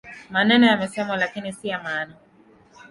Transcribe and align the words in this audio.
Maneno 0.29 0.65
yamesemwa 0.67 1.17
lakini 1.17 1.53
si 1.53 1.67
ya 1.67 1.79
maana 1.83 2.15